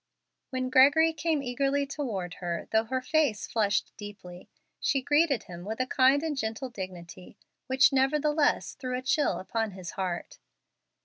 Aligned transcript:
When 0.49 0.71
Gregory 0.71 1.13
came 1.13 1.43
eagerly 1.43 1.85
toward 1.85 2.33
her, 2.41 2.67
though 2.71 2.85
her 2.85 3.03
face 3.03 3.45
flushed 3.45 3.93
deeply, 3.97 4.49
she 4.79 4.99
greeted 4.99 5.43
him 5.43 5.63
with 5.63 5.79
a 5.79 5.85
kind 5.85 6.23
and 6.23 6.35
gentle 6.35 6.69
dignity, 6.71 7.37
which, 7.67 7.93
nevertheless, 7.93 8.73
threw 8.73 8.97
a 8.97 9.03
chill 9.03 9.37
upon 9.37 9.73
his 9.73 9.91
heart. 9.91 10.39